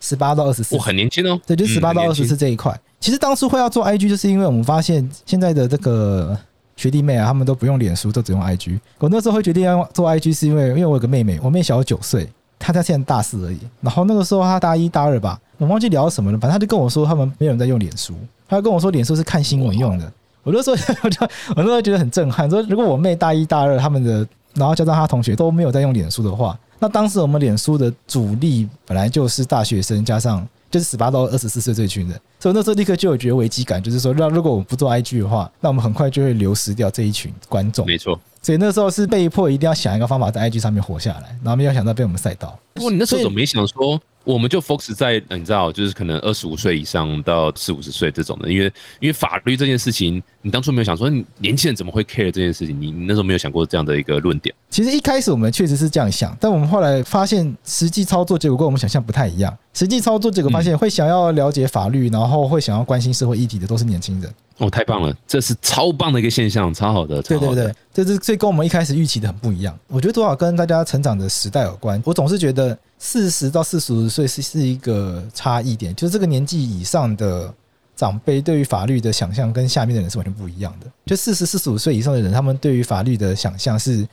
[0.02, 0.82] 十八到二十四我，。
[0.82, 1.40] 很年轻哦。
[1.48, 2.78] 对，就十八到二十四这一块。
[3.00, 6.38] 其实当初会要做 IG，就是因为我们发现现在的这个
[6.76, 8.78] 学弟妹啊，他们都不用脸书，都只用 IG。
[9.00, 12.28] 我那时候会决定要做 IG，是因为因为我有个妹妹，我妹小我九岁，
[12.64, 13.60] 他在现在大四而已。
[13.82, 18.14] 然后那个时候他大一大二吧，我忘记聊什么了，反正他就跟我说他们没有人在用脸书，
[18.48, 20.12] 他就跟我说脸书是看新闻用的。
[20.44, 37.86] 我那时候我就我那时候觉得很震撼，说如果我妹大一大二他们的，然后加上他同学都没有在用脸书的话，那当时我们脸书的主力本来就是大学生，加上就是十八到二十四岁这群人，所以那时候立刻就有觉得危机感，就是说，那如果我们不做 IG 的话，那我们很快就会流失掉这一群观众。
[37.86, 38.20] 没错。
[38.42, 42.58] 所以那时候是被迫一定要想一个方法在 IG 上面活下来，然后没有想到被我们赛到。
[42.74, 48.66] 不过你那时候怎么没想说，我们就 focus 在呃你知道，就是可能二十五岁以上到四五十岁这种的，因为
[49.00, 52.80] 因为法律这件事情，你当初没有想说，你年轻人怎么会 care 这件事情？
[52.80, 54.54] 你你那时候没有想过这样的一个论点。
[54.70, 59.56] 其实一开始我们确实是这样想，但我们后来发现实际操作结果跟我们想象不太一样。
[59.74, 64.32] 实际操作结果发现会想要了解法律，然后会想要关心社会议题的都是年轻人。
[64.60, 69.78] 哦，太棒了，这是超棒的一个现象，超好的，超好的对对对，这是这跟我们一开始预期的很不一样。
[69.88, 72.02] 我觉得多少跟大家成长的时代有关。
[72.06, 77.52] 我总是觉得四十到四十五岁是是一个差异点，就是这个年纪以上的
[77.96, 80.88] 长辈对于法律的想象跟下面的人是完全不一样的。
[81.06, 84.08] 就四十四十五岁以上的人，他们对于法律的想象是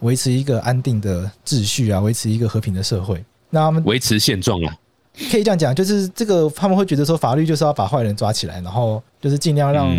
[0.00, 3.22] 维持一个安定的秩序啊，维持一个和平的社会。
[3.50, 4.74] 那他们维持现状啊。
[5.30, 9.94] 可以这样讲，就是这个他们会觉得说法律就是要把坏人抓起来，然后就是尽量让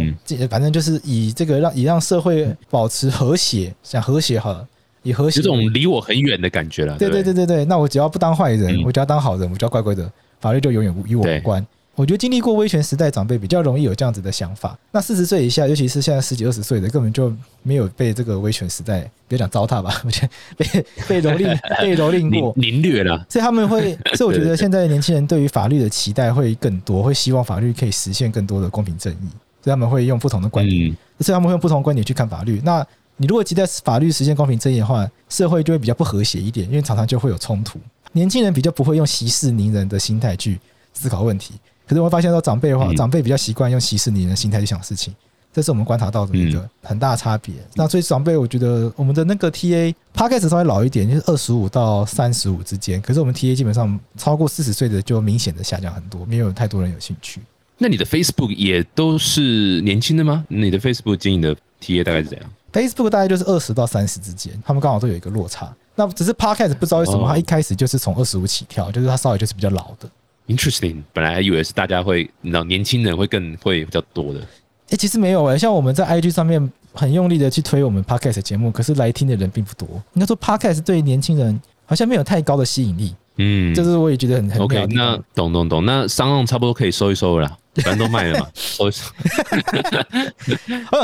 [0.50, 4.68] 反正就是以这个让以让社会保持和谐，想和谐好了，
[5.04, 6.98] 以和谐有种离我很远的感觉了。
[6.98, 11.66] 对对对对对对，那我只要不当坏人，嗯我只要当好人，我只要乖乖的，法律就永远与我无关。
[11.96, 14.76] 我觉得经历过威权时代，长辈比较容易有这样子的想法。
[14.92, 22.52] 那四十岁以下，尤其是现在十几二十岁的，根本就没有被这个威权时代，别讲糟蹋吧， 我觉得被被蹂躏 被蹂躏过。
[22.58, 23.24] 凌虐了。
[23.30, 29.28] 所以他们会， 所以我觉得现在的年轻人对于法律的期待会更多，会希望法律可以实现更多的公平正义。
[29.62, 32.60] 所以他们会用不同的观点，嗯所以他们会用不同的观点去看法律。
[32.66, 32.86] 那
[33.18, 37.80] 你如果期待法律实现公平正义的话，社会就会比较不和谐一点，因为常常就会有冲突。
[38.14, 40.60] 年轻人比较不会用息事宁人的心态去
[40.92, 41.54] 思考问题，
[41.88, 45.14] 可是我会发现到长辈的话，嗯长辈比较习惯用息事宁人的心态去想事情，
[45.52, 47.54] 这是我们观察到的一个很大的差别。
[47.76, 57.42] 那所以长辈，我觉得我们的那个 TA p a c k a g e 稍微老一点，就是二十五到三十五之间，可是我们 TA 基本上超过四十岁的就明显的下降很多，没有太多人有兴趣。
[57.78, 60.46] 那你的 Facebook 也都是年轻的吗？
[60.48, 65.72] 你的 Facebook 经营的 TA 大概是怎样？Facebook 大概就是二十到三十之间，他们刚好都有一个落差。
[65.96, 70.10] 那只是 Podcast 不知道为什么，哦它一开始就是从二十五起跳，就是它稍微就是比较老的。
[70.48, 74.42] Interesting，本来还以为是大家会，你知道年轻人会更会比较多的。
[74.90, 79.88] 哎、其实没有诶、像我们在 IG 上面很用力的去推我们 Podcast 的节目，可是来听的人并不多。
[80.14, 88.48] 应该说 Podcast 对年轻人好像没有太高的吸引力，嗯，这是我也觉得很很 OK，那懂懂懂，那商用差不多可以收一收了啦，反正都卖了嘛。
[88.80, 89.12] 我想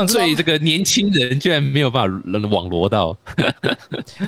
[0.08, 3.16] 所以这个年轻人居然没有办法网罗到，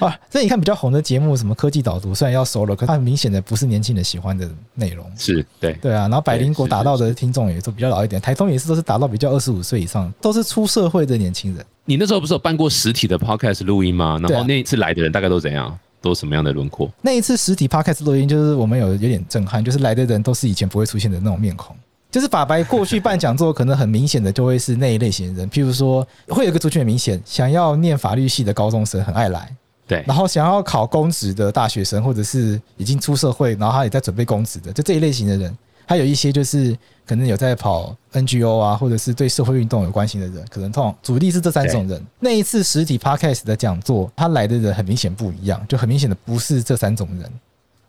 [0.01, 5.05] 啊，所以你看比较红的节目，什么科技导读，虽然要收了，可它很明显的不是年轻人喜欢的内容。
[5.17, 11.65] 是对，对啊，然后百灵果打到的听众也都比较老一点，台通也是都是打到比较二十五岁以上，都是出社会的年轻人。
[11.85, 14.19] 你那时候不是有办过实体的 Podcast 录音吗？
[14.21, 15.79] 然后那一次来的人大概都怎样？
[16.01, 16.91] 都什么样的轮廓？
[17.01, 21.77] 那一次实体 podcast 录音，就是我们有有点震撼，就是来的人都是以前不会出现的那种面孔。
[22.12, 29.51] 就是法白过去办讲座，可能很明显的就会是那一类型的人，譬如说，会有一个族群很明显，想要念法律系的高中生很爱来，
[29.88, 35.57] 对，然后想要考公职的大学生，或者是已经出社会，然后他也在准备公职的，就这一类型的人。
[35.85, 42.01] 还有一些就是可能有在跑 NGO 啊，或者是对社会运动有关心的人，可能通常主力是这三种人。
[42.20, 47.33] 那一次实体 podcast 的讲座，他来的人很明显不一样，就很明显的不是这三种人。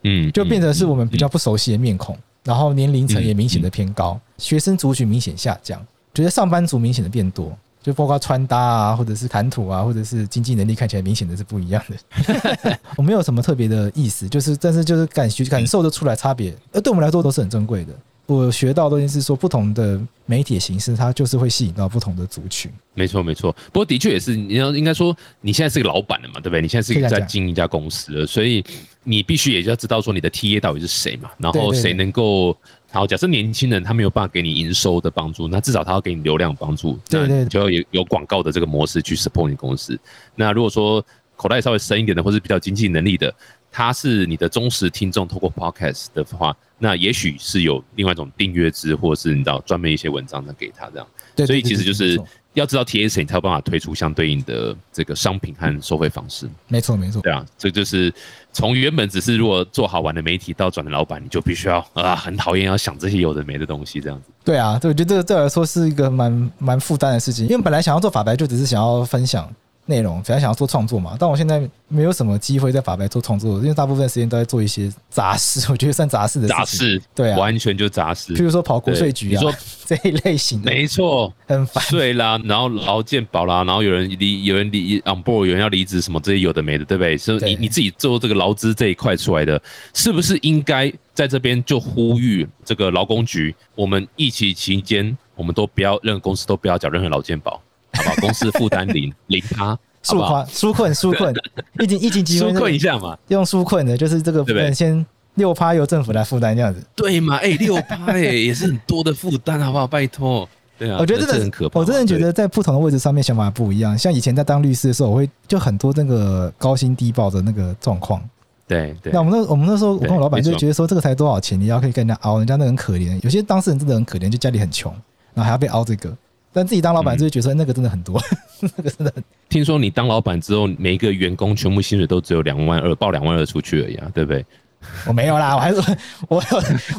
[0.05, 5.79] 嗯，就变成是我们比较嗯不熟悉的面孔，然后年龄层也明显的偏高，学生族群明显下降，
[6.13, 7.51] 觉得上班族明显的变多，
[7.82, 12.77] 就包括穿搭啊，或者是谈吐啊，或者是经济能力看起来明显的是不一样的。
[12.97, 17.93] 我没有什么特别的意思，就是但是就是感觉感受得出来差别，呃，对我们来说都是很珍贵的。
[18.25, 22.71] 我学到的是说，不同的媒体形式，它就是会吸引到不同的族群。
[22.93, 26.62] 没错没错，不过的确也是，你要应该说你现在是个老板了嘛，对不对？
[26.62, 28.63] 你现在是在经营一家公司了，所以
[29.03, 32.57] 你必须也要知道说你的 TA 到底是谁嘛，然后谁能够。
[32.91, 39.99] 好，假设年轻人他没有办法给你营收的帮助，那至少他要给你流量帮助，对对那就要有有广告的这个模式去 support 你公司。
[40.36, 41.03] 那如果说
[41.36, 43.33] 口袋稍微深一点的，或是比较经济能力的，
[43.75, 51.07] 他是你的忠实听众，透过 podcast 的话，那也许是有另外一种订阅制，或者是你知道专门一些文章的给他这样。
[51.36, 52.21] 对，所以其实就是
[52.53, 56.47] 要知道 TA 是谁，你才有办法推出相对应的这个商品和收费方式。
[56.67, 58.13] 没错没错，对啊，这就是
[58.51, 64.29] 从原本只是如果做好玩的媒体，到转的老板，你就必须要啊很讨厌要想这些有的没的东西这样子。
[64.45, 69.51] 对啊，对，我觉得这个对我来说是一个蛮蛮负担的事情，因为本来想要做法白，就只是想要分享
[69.86, 71.15] 内容，本来想要做创作嘛。
[71.19, 76.48] 但我现在没有什么机会在法白做创作，因为大部分时间都在做一些杂事， 我觉得算杂事的。
[76.48, 78.34] 杂事，对啊完全就杂事。
[78.34, 79.54] 譬如说跑国税局啊，说
[79.86, 81.84] 这一类型的，没错，很烦。
[81.84, 87.17] 税啦，然后劳健保啦，然后有人离有人离 on board，有人要离职，什么这些有的没的，对不对？
[87.17, 89.62] 所以你你自己做这个劳资这一块出来的，
[89.93, 97.62] 是不是应该在这边就呼吁这个劳工局，我们疫情期间，我们都不要任何公司都不要缴任何劳健保，
[97.93, 98.15] 好不好？
[98.21, 100.29] 公司负担零 零趴，好纾不好？
[100.29, 101.34] 宽、纾困、纾困，
[101.79, 106.84] 疫情疫情期间纾困一下嘛，用纾困的，就是这个部分先六趴由政府来负担这样子。
[106.95, 107.38] 对嘛？
[107.38, 109.88] 哎、六趴哎， 也是很多的负担，好不好？
[109.88, 111.79] 拜托，对啊，我觉得真的很可怕。
[111.79, 113.97] 我真的觉得在不同的位置上面想法不一样。
[113.97, 118.21] 像以前在当律师的时候，我会就很多那个高薪低报的那个状况。
[118.65, 123.19] 对对那我们那我们那时候，我跟我老板就觉得说，这个才多少钱，你要可以跟人家凹，人家那很可怜。
[123.21, 124.91] 有些当事人真的很可怜，就家里很穷，
[125.34, 126.15] 然后还要被凹这个。
[126.54, 128.22] 但自己当老板嗯就会觉得那个真的很多，
[128.62, 134.46] 那个真的很听说你当老板之后，每一个员工全部薪水都只有两万二，报两万二出去而已啊，对不对？
[135.08, 135.82] 我没有啦，我还是
[136.28, 136.44] 我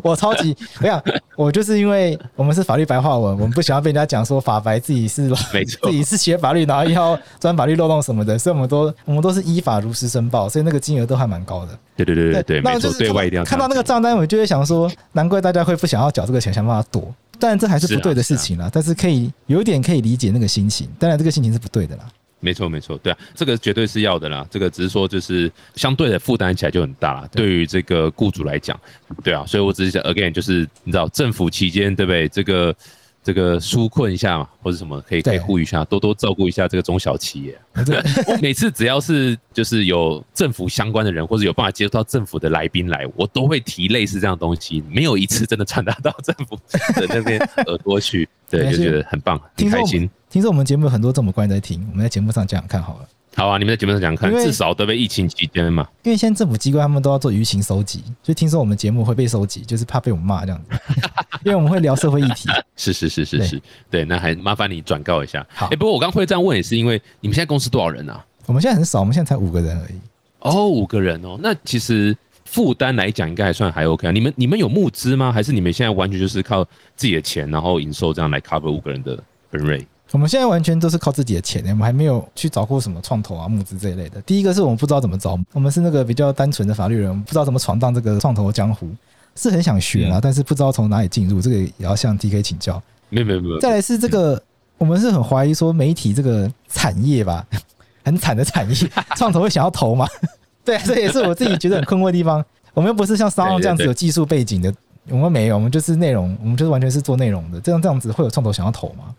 [0.02, 1.02] 我超级我想
[1.36, 11.78] 我就是因为我们是法律白话文，我们不想要被人家讲说法白自己是没错自己是学法律，然后要钻法律漏洞什么的，所以我们都我们都是依法如实申报，所以那个金额都还蛮高的。
[11.94, 17.14] 对对对对对，没错，那就是看到对外一定要看到那个账单，我就会想说，难怪大家会不想要缴这个钱，想办法躲。
[17.38, 20.88] 当然这还是不对的事情啦，但是可以有一点可以理解那个心情。
[20.98, 22.04] 当然这个心情是不对的啦。
[22.40, 24.46] 没错没错，对啊，这个绝对是要的啦。
[24.50, 28.78] 这个只是说就是相对的负担起来就很大啦，对于这个雇主来讲，
[29.22, 32.28] 对啊，所以我只是想 again 就是你知道政府期间对不对？
[32.28, 32.74] 这个
[33.24, 37.58] 这个纾困一下嘛，或者什么可以可以呼吁一下，多多照顾一下这个中小企业。
[38.42, 46.54] 每次只要是就是有政府相关的人，或者有办法接触到政府的来宾来，我都会提类似这样的东西，没有一次真的传达到政府
[47.00, 50.08] 的那边耳朵去，对，就觉得很棒，很开心。
[50.28, 53.08] 听说我们节目有很多政府官员在听，我们在节目上讲讲看好了。
[53.36, 60.78] 好啊，你们在节目上讲讲看至少都被疫情期间嘛，因为现在政府机关他们都要做舆情收集，就听说我们节目会被收集，就是怕被我们骂这样子，
[61.44, 62.48] 因为我们会聊社会议题。
[62.76, 65.44] 是是是是是，对，那还麻烦你转告一下。
[65.52, 68.24] 好哎，不过我刚会这样问，也是因为你们现在公司多少人啊？
[68.46, 69.94] 我们现在很少，我们现在才五个人而已。
[70.40, 74.12] 哦，五个人哦，那其实负担来讲应该还算还 OK 啊。
[74.12, 75.32] 你们你们有募资吗？
[75.32, 79.18] 还是你们现在完全就是靠自己的钱，然后营收这样来 cover 五个人的
[79.50, 79.84] 分瑞？
[80.14, 84.22] 我们现在完全都是靠自己的钱，我们还没有去找过什么创投啊、募资这一类的。
[84.22, 88.88] 第一个是我们不知道怎么找，我们是那个比较单纯的法律人，我们不知道怎么闯荡这个创投江湖，
[89.34, 92.80] 是很想学啊，嗯但是不知道从哪里进入，这个也要向 TK 请教。
[93.08, 94.40] 没有没有没有，再来是这个，
[94.78, 97.44] 我们是很怀疑说媒体这个产业吧，
[98.06, 100.06] 很惨的产业，创投会想要投吗？
[100.64, 102.44] 对，这也是我自己觉得很困惑的地方。
[102.72, 104.72] 我们又不是像商对对浪这样子有技术背景的，
[105.10, 107.60] 我们没有，我们就是内容，我们就是完全是做内容的。
[107.60, 109.12] 这样这样子会有创投想要投吗？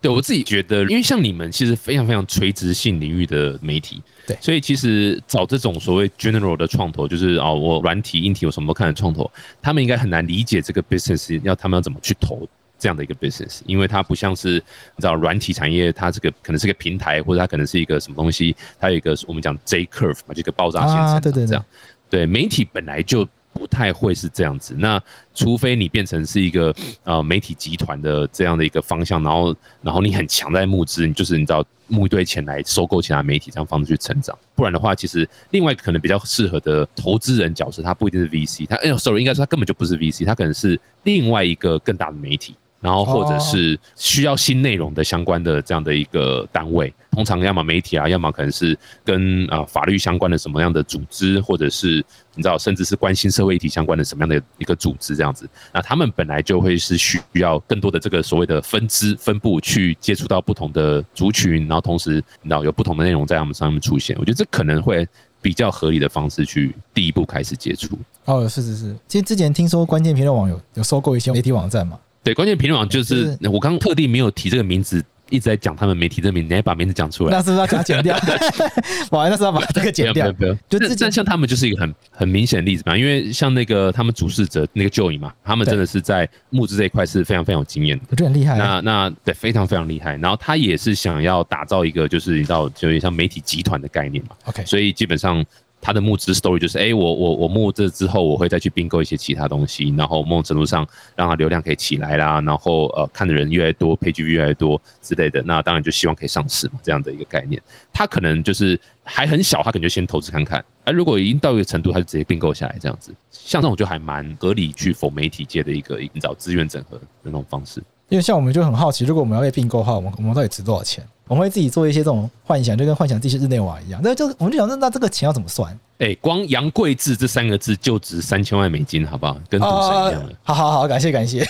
[0.00, 4.36] 对我自己觉得，因为像你们其实非常非常垂直性领域的媒体，对。
[4.40, 9.30] 所以其实找这种所谓 general 的创投，就是哦，我软体、硬体有什么都看的创投，
[9.60, 21.48] 他们应该很难理解这个 business 要他们要怎么去投这样的一个 business，因为它不像是你知道软体产业，它这个可能是个平台，或者它可能是一个什么东西，它有一个我们讲 J curve 嘛，就一个爆炸性成长啊对对对。
[21.48, 21.64] 这样。
[22.10, 24.74] 对，媒体本来就不太会是这样子。
[24.78, 25.00] 那
[25.34, 34.36] 除非你变成是一个呃媒体集团的这样的一个方向，然后然后你很强在募资，你就是你知道募一堆钱来收购其他媒体这样方式去成长。
[34.54, 42.54] 不然的话，其实另外可能比较适合的投资人角色，他不一定是 VC，他哎呦，sorry，应该说他根本就不是 VC，他可能是另外一个更大的媒体。
[42.80, 55.48] 然后或者是需要新内容的相关的这样的一个单位，通常要么媒体啊，要么可能是跟啊、呃法律相关的什么样的组织，或者是你知道，甚至是关心社会议题相关的什么样的一个组织这样子。
[55.72, 64.16] 那他们本来就会是需要更多的这个所谓的分支分布去接触到不同的族群，然后同时你知道有不同的内容在他们上面出现。
[64.20, 65.06] 我觉得这可能会
[65.42, 67.98] 比较合理的方式去第一步开始接触。
[68.24, 77.38] 哦，是是是，其实之前听说关键评论网有有收购一些媒体网站嘛，对，关键评论网就是就我刚刚特地没有提这个名字，一直在讲他们没提这个名字，你还把名字讲出来那。
[77.42, 78.14] 是不是要剪掉？
[79.12, 80.52] 哇，那是要把这个剪掉不要。
[80.68, 88.04] 就但像他们就是一个很很明显的例子嘛，因为像那个他们主事者那个 Joey 嘛，他们真的是在募资这一块是非常非常有经验的。
[88.10, 88.58] 我觉得很厉害。
[88.58, 95.42] 那那对非常非常厉害，然后他也是想要打造一个就是你知道就有点像媒体集团的概念嘛，OK，所以基本上
[95.80, 107.60] 他的募资 story 就是，哎、我我我募这之后，我会再去并购一些其他东西，然后某种程度上让它流量可以起来啦，然后呃看的人越来越多，配剧越来越多之类的，那当然就希望可以上市嘛，这样的一个概念。
[107.92, 113.14] 他可能就是还很小，他可能就先投资看看，而、如果已经到一个程度，他就直接并购下来这样子。
[113.30, 117.82] 像这种就还蛮合理去否媒体界的一个找资源整合的那种方式。
[118.08, 121.06] 因为像我们就很好奇，如果我们要被并购的话，我们我们到底值多少钱？
[121.28, 124.00] 我们会自己做一些这种幻想，就跟幻想这些日内瓦一样。
[124.02, 125.78] 那就我们就想，那那这个钱要怎么算？
[125.98, 129.36] 哎、光杨贵志这三个字就值三千万美金，好不好？
[129.48, 130.32] 跟赌神一样的。
[130.42, 131.44] 好好好，感谢感谢。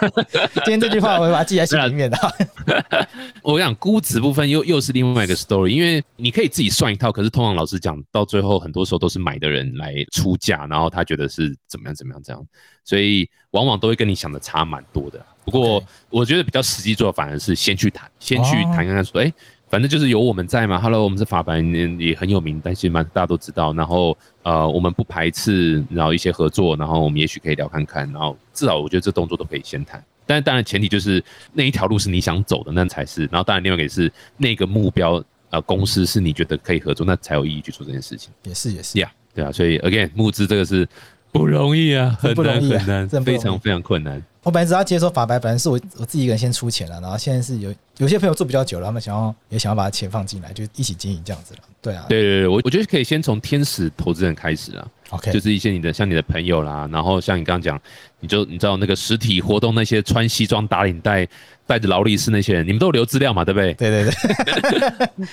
[0.64, 2.18] 今天这句话我会把它记在心里面的。
[3.42, 12.42] 我想估值部分又又是另外一个 story，因为你可以自己算一套，可是通常老师讲到最后，很多时候都是买的人来出价，然后他觉得是怎么样怎么样这样，
[12.82, 15.20] 所以往往都会跟你想的差蛮多的。
[15.44, 19.32] 不过我觉得比较实际做，反而是先去谈，先去哦谈看看说，哎、
[19.68, 21.58] 反正就是有我们在嘛，Hello，我们是法白
[21.98, 23.72] 也很有名，但是蛮大家都知道。
[23.72, 28.10] 然后呃，我们不排斥，然后一些合作，然后我们也许可以聊看看。
[28.12, 30.02] 然后至少我觉得这动作都可以先谈。
[30.26, 31.22] 但是当然前提就是
[31.52, 33.22] 那一条路是你想走的，那才是。
[33.32, 38.30] 然后当然另外一个是那个目标呃公司是你觉得可以合作，那才有意义去做这件事情。
[38.44, 38.98] 也是也是。
[38.98, 40.88] Yeah，对啊，所以 again 募资这个是
[41.32, 44.22] 不容易啊，很难很难，非常非常困难。
[44.42, 51.60] 我本来只要接受法白，本来是我我自己一个人先出钱了，然后现在是有有些朋友做比较久了，他们想要也想要把钱放进来，就一起经营这样子了。
[51.82, 54.88] 对啊，对对对，我我觉得可以先从天使投资人开始啊。
[55.10, 57.78] ，OK，就是一些你的像你的朋友啦，然后像你刚刚讲，
[58.18, 61.28] 你就你知道那个实体活动那些穿西装打领带、
[61.66, 63.74] 带着劳力士那些人，你们都有留资料嘛，对不对？
[63.74, 64.12] 对对对，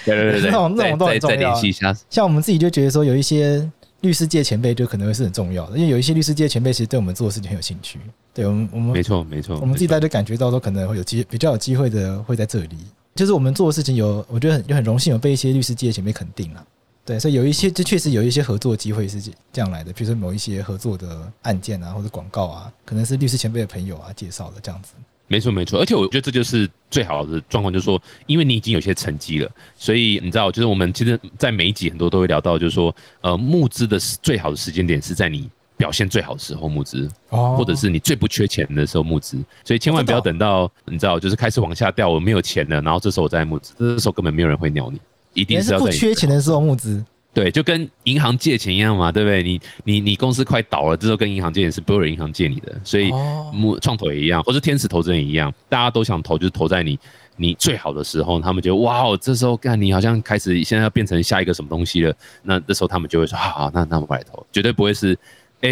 [0.04, 1.96] 对对对对，那 种那种都重要联系一下。
[2.10, 3.66] 像我们自己就觉得说，有一些
[4.02, 8.00] 律师界前辈就可能会是很重要的，因为有一些律师界前辈其实对我们做的事情很有兴趣。
[8.38, 12.78] 对我们我们没错没错，我们自己大家就感觉到说可能会有机比较有机会的会在这里，
[13.16, 16.64] 就是我们做的事情有，我觉得很就很荣幸有被一些律师界前辈肯定了。
[17.04, 19.20] 对，所以有一些就确实有一些合作机会是
[19.52, 24.94] 这样来的，比如说某一些合作的案件啊，或者广告啊，可能是律师前辈的朋友啊介绍的这样子。
[25.30, 45.00] 没错没错，而且我觉得这就是最好的状况，就是说，因为你已经有些成绩了，所以你知道，就是我们其实，在每一集很多都会聊到，就是说，呃，募资的最好的时间点是在你表现最好的时候募资，哦或者是你最不缺钱的时候募资，所以千万不要等到你知道，就是开始往下掉，我没有钱了，然后这时候我再募资，这时候根本没有人会鸟你，
[45.34, 47.06] 一定是要在你缺钱的时候募资。
[47.34, 49.44] 对，就跟银行借钱一样嘛，对不对？
[49.44, 56.98] 你你你公司快倒了，这时候跟银行借钱是不会有银行借你的，所以哦募创投也一样，或是天使投资人也一样，大家都想投，就是投在你
[57.36, 65.16] 你最好的时候，他们觉得哇哦，这时候干你好像开始现在要变成下一个什么东西了，那这时候他们就会说好好，那那我们来投，绝对不会是。
[65.62, 65.70] 哎、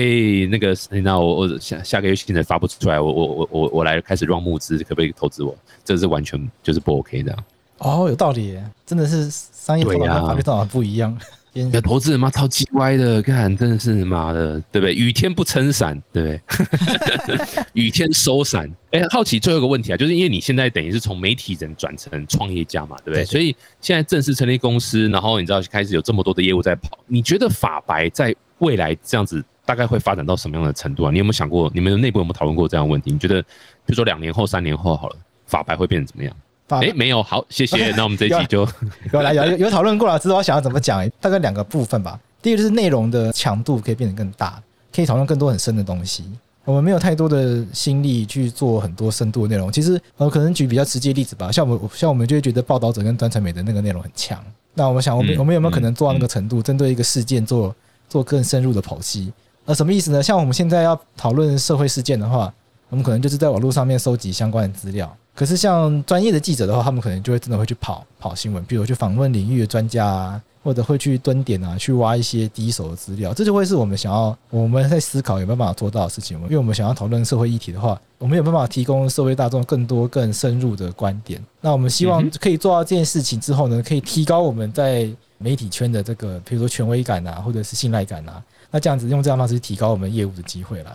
[0.50, 5.56] 那个，那我我下下个月薪水发不出来，我我我我我来开始让募资，可不可以投资我？
[5.84, 7.44] 这是完全就是不 OK 的啊。
[7.78, 11.16] 哦，有道理，真的是商业头脑对呀跟法律头脑不一样。
[11.56, 14.94] 天你的投资人妈超鸡歪的，看真的是妈的，对不对？
[14.94, 16.28] 雨天不撑伞，对不
[17.28, 17.38] 对？
[17.72, 18.70] 雨天收伞。
[18.92, 31.12] 哎、好奇最后一个问题啊，就是因为你现在等于是从媒体人转成创业家嘛，对不对所以现在正式成立公司，然后你知道开始有这么多的业务在跑，你觉得法白在未来这样子大概会发展到什么样的程度啊？
[31.12, 33.12] 你有没有想过，你们内部有没有讨论过这样的问题？
[33.12, 35.16] 你觉得，比如说两年后、三年后好了，
[35.48, 36.36] 法白会变成怎么样？
[36.68, 37.92] 法哎、没有，好，谢谢。
[37.98, 38.68] 那我们这一期就
[39.12, 42.20] 有来有有有讨论过了，知道我想要怎么讲，大概两个部分吧。
[42.42, 44.62] 第一个就是内容的强度可以变得更大，
[44.94, 46.24] 可以讨论更多很深的东西。
[46.64, 49.72] 我们没有太多的心力去做很多深度的内容。
[49.72, 54.44] 其实呃，可能举比较直接例子吧，像我们像我们就会觉得报道者跟端传媒的那个内容很强。
[54.74, 57.76] 那我们想，我们嗯我们有没有可能做到那个程度，针对一个事件做
[58.10, 59.32] 做更深入的剖析？
[59.66, 60.22] 呃，什么意思呢？
[60.22, 62.54] 像我们现在要讨论社会事件的话，
[62.90, 65.12] 我们可能就是在网络上面收集相关的资料。
[65.34, 73.34] 可是像专业的记者的话，他们可能就会真的会去跑跑新闻，比如去访问领域的专家啊，或者会去蹲点啊，去挖一些第一手的资料。
[73.34, 76.40] 这就会是我们想要我们在思考有没有办法做到的事情。
[76.44, 81.44] 因为我们想要讨论社会议题的话，我们有办法提供社会大众更多更深入的观点。
[81.60, 88.42] 那我们希望嗯可以做到这件事情之后呢，可以提高我们在媒体圈的这个，比如说权威感啊，或者是信赖感啊。
[88.76, 90.94] 那这样子用这样方式提高我们业务的机会啦。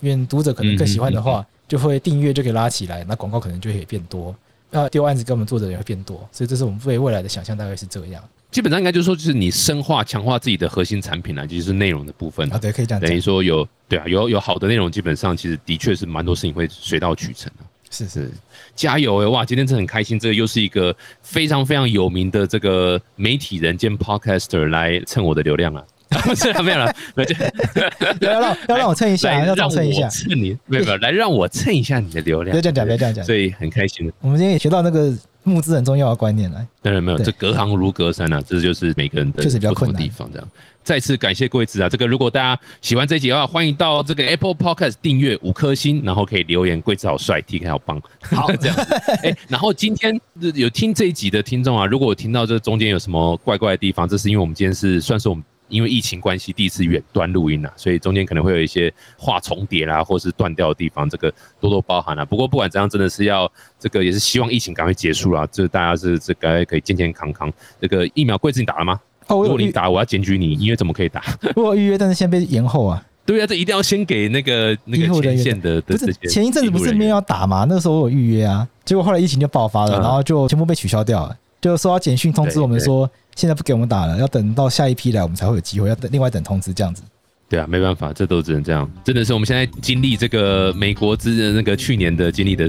[0.00, 4.34] 因为读者可能更喜欢的话，就会订阅就可以拉起来，那广告可能就可以变多，
[4.70, 8.20] 那丢案子给我们做的人会变多，所以这是我们对未来的想象，大概是这样
[8.50, 12.58] 基本上应该就是说，就是你深化、强化自己的核心产品啊，就是内容的部分啊。
[12.58, 17.64] 对，可以这样等于，说有对啊，有有好的内容，基本上其实的确是蛮多事情会水到渠成的。
[17.88, 18.30] 是是，是，
[18.74, 19.44] 加油哎、哇！
[19.44, 25.84] 今天真的很开心，这个又是一个非常非常有名的这个媒体人兼 podcaster 来蹭我的流量啊。
[26.24, 26.94] 不是啊，没有了，
[28.20, 32.52] 要让要让我蹭一下，要让我蹭一下我，蹭你，没有没有， 来让我蹭一下你的流量。
[32.52, 33.24] 别这样讲，别这样讲。
[33.24, 34.12] 所以很开心的。
[34.20, 40.28] 我们今天也学到那个募资很重要的观念来，当然没有，对这隔行如隔山啊，这就是每个人的确实比较困难地方。
[40.32, 40.48] 这样，
[40.84, 48.82] 再次感谢贵子啊，这个如果大家喜欢这一集的话，欢迎到这个 Apple Podcast 订阅五颗星，然后可以留言贵子好帅，T K 好棒，好这样子。
[49.22, 50.20] 哎、然后今天
[50.54, 55.42] 有听这一集的听众啊，如果我听到这中间有什么怪怪的地方，这是因为我们今天是算是我们。
[55.72, 62.24] 因为疫情关系，第一次远端录音啊，所以中间可能会有一些话重叠啦，或是断掉的地方，这个多多包涵啊。
[62.24, 63.50] 不过不管怎样，真的是要
[63.80, 67.50] 这个也是希望疫情赶快结束啦，这大家是这个可以健健康康。
[67.80, 69.00] 这个疫苗贵子你打了吗？
[69.28, 71.22] 哦，我有预如果你打，我要检举你，因为怎么可以打？
[71.56, 73.02] 我有预约，但是现在被延后啊。
[73.24, 75.96] 对啊，这一定要先给那个那个前线的不
[76.28, 77.64] 前一阵子不是没有要打吗？
[77.68, 81.36] 那个时候我有预约啊，结果后来疫情就爆发了，嗯然后就全部被取消掉了。
[81.60, 87.02] 就收到简讯通知我们说，现在不给我们打了，要等到下一批来我们才会有机会，要等另外等通知这样子。
[87.48, 88.90] 对啊，没办法，这都只能这样。
[89.04, 92.66] 真的是我们现在经历这个美国之那个去年的经历的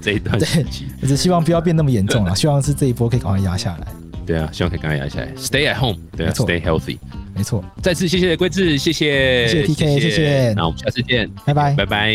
[0.00, 0.88] 这一段时期。
[1.00, 3.86] 我只希望不要变那么严重了，希望是这一波可以赶快压下来。
[4.26, 6.98] 对啊，希望可以赶快压下来，Stay at home，对啊，Stay healthy。
[7.34, 11.74] 没错，再次谢谢桂智，谢谢，谢谢 TK 谢谢那我们下次见，拜拜。
[11.76, 12.12] 拜拜。